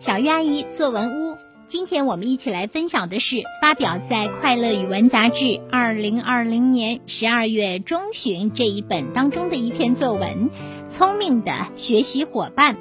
[0.00, 10.48] 小鱼阿姨作文屋，今天我们一起来分享的是发表在《快乐语文》杂志二零二零年十二月中旬这一本当中的一篇作文
[10.88, 12.76] 《聪明的学习伙伴》。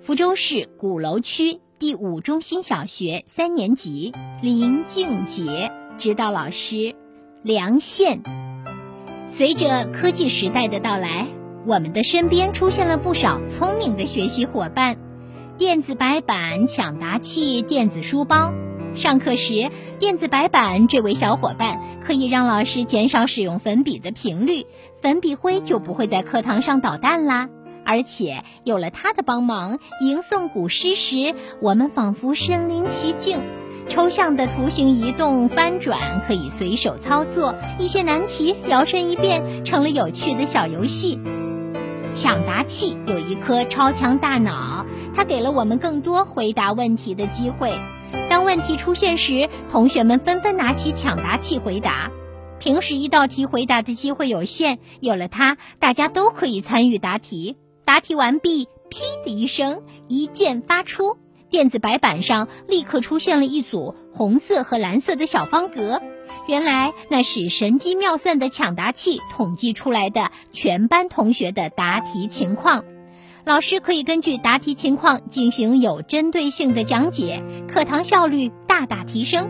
[0.00, 4.12] 福州市鼓楼区第五中心小学三年级
[4.42, 6.96] 林静杰指导老师
[7.44, 8.24] 梁宪。
[9.28, 11.28] 随着科技时代的到来，
[11.64, 14.96] 我们的身边出现了不少聪明的学习伙伴。
[15.56, 18.52] 电子白板、抢答器、电子书包。
[18.96, 24.66] 上课时，电子白板这位小伙伴可以让老师减少使用粉笔的频率，
[25.00, 27.48] 粉笔灰就不会在课堂上捣蛋啦。
[27.84, 33.38] 而且有了它的帮忙，吟诵古诗时，我们仿佛身临其境。
[33.88, 41.20] 抽象的图形移动、翻转可以随手操作，一些难题摇身一变成了有趣的小游戏。
[42.14, 47.72] 抢答器有一颗超强大脑，它给了我们更多回答问题的机会。
[48.30, 52.12] 当问题出现时，同学们纷纷拿起抢答器回答。
[52.60, 57.56] 平时一道题回答的机会有限，有了它，大家都可以参与答题。
[57.84, 61.16] 答题完毕，噼的一声，一键发出，
[61.50, 66.00] 电子白板上立刻出现了一组红色和蓝色的小方格。
[66.46, 72.84] 原来那是神机妙算的抢答器统计出来的全班同学的答题情况，
[73.44, 79.48] 老师可以根据答题情况进行有针对性的讲解，课堂效率大大提升。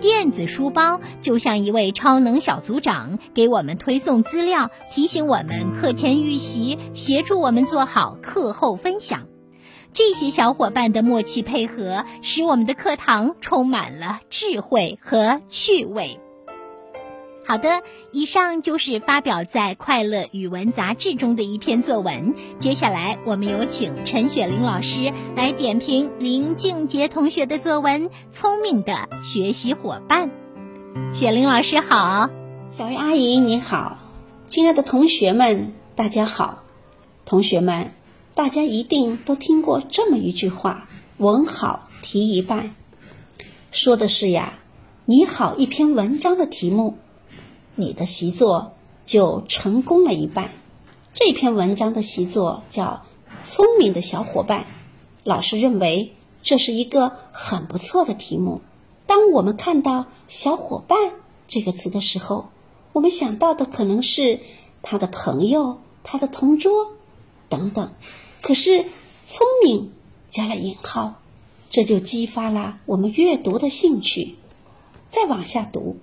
[0.00, 9.26] 电子书包就像一位超能小组长，给我们推送资料，提醒我们课前预习，协助我们做好课后分享。
[9.96, 16.20] 这些小伙伴的默契配合，使我们的课堂充满了智慧和趣味。
[17.46, 17.80] 好的，
[18.12, 22.34] 以上就是发表在《快乐语文》杂志中的一篇作文。
[22.58, 30.30] 接下来，我们有请陈雪玲老师来点评林静杰同学的作文《聪明的学习伙伴》。
[31.14, 32.28] 雪玲老师好，
[32.68, 33.96] 小鱼阿姨你好，
[34.46, 36.64] 亲爱的同学们大家好，
[37.24, 37.92] 同学们。
[38.36, 42.74] 大家一定都听过这么一句话：“文好题一半。”
[43.72, 44.58] 说的是呀，
[45.06, 46.98] 拟好一篇文章的题目，
[47.76, 48.74] 你的习作
[49.06, 50.50] 就成功了一半。
[51.14, 53.06] 这篇文章的习作叫
[53.46, 54.60] 《聪明的小伙伴》，
[55.24, 58.60] 老师认为这是一个很不错的题目。
[59.06, 60.98] 当我们看到“小伙伴”
[61.48, 62.50] 这个词的时候，
[62.92, 64.40] 我们想到的可能是
[64.82, 66.92] 他的朋友、他的同桌
[67.48, 67.92] 等等。
[68.46, 68.84] 可是，
[69.24, 69.90] 聪明
[70.28, 71.20] 加了引号，
[71.68, 74.36] 这就激发了我们阅读的兴趣。
[75.10, 75.96] 再往下读，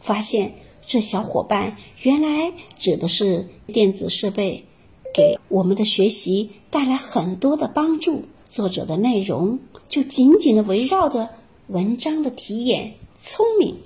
[0.00, 0.54] 发现
[0.86, 4.64] 这小伙伴原来指的是电子设备，
[5.12, 8.24] 给我们的学习带来很多的帮助。
[8.48, 11.28] 作者的内容就紧紧的围绕着
[11.66, 13.76] 文章的题眼“聪明”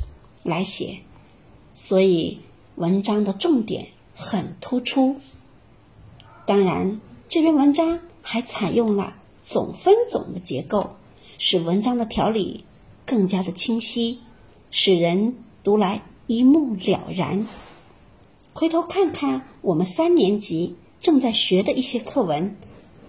[0.45, 1.01] 来写，
[1.75, 2.39] 所以
[2.77, 5.17] 文章的重点很突出。
[6.47, 7.01] 当然。
[7.35, 10.91] 这篇文章还采用了总分总的结构，
[11.37, 12.65] 使文章的条理
[13.05, 14.21] 更加的清晰，
[14.71, 15.35] 使人
[15.65, 17.45] 读来一目了然。
[18.53, 22.57] 回头看看我们三年级正在学的一些课文，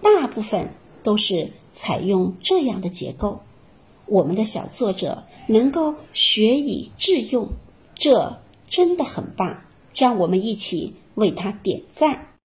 [0.02, 0.70] 大部分
[1.04, 3.38] 都是采用这样的结构。
[4.06, 7.48] 我们的小作者能够学以致用，
[7.94, 9.62] 这真的很棒，
[9.94, 12.26] 让我们一起为他点赞。